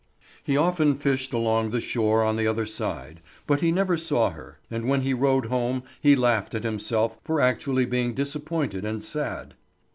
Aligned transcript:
He 0.43 0.57
often 0.57 0.97
fished 0.97 1.31
along 1.31 1.69
the 1.69 1.79
shore 1.79 2.23
on 2.23 2.35
the 2.35 2.47
other 2.47 2.65
side, 2.65 3.21
but 3.45 3.61
he 3.61 3.71
never 3.71 3.97
saw 3.97 4.31
her; 4.31 4.57
and 4.71 4.89
when 4.89 5.03
he 5.03 5.13
rowed 5.13 5.45
home 5.45 5.83
he 6.01 6.15
laughed 6.15 6.55
at 6.55 6.63
himself 6.63 7.19
for 7.23 7.39
actually 7.39 7.85
being 7.85 8.15
disappointed 8.15 8.83
and 8.83 9.03
sad. 9.03 9.53